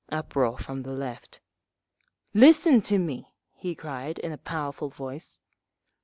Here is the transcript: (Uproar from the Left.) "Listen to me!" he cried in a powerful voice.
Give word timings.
(Uproar 0.09 0.57
from 0.57 0.81
the 0.81 0.93
Left.) 0.93 1.41
"Listen 2.33 2.81
to 2.81 2.97
me!" 2.97 3.35
he 3.53 3.75
cried 3.75 4.17
in 4.17 4.31
a 4.31 4.37
powerful 4.39 4.89
voice. 4.89 5.37